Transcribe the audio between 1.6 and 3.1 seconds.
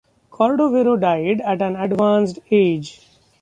an advanced age.